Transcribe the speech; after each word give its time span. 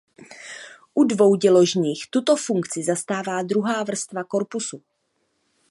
U 0.93 1.03
dvouděložných 1.03 2.07
tuto 2.09 2.35
funkci 2.35 2.83
zastává 2.83 3.41
druhá 3.43 3.83
vrstva 3.83 4.23
korpusu. 4.23 4.81